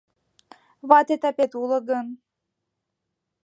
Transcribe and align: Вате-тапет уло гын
Вате-тапет 0.89 1.51
уло 1.61 1.79
гын 1.89 2.07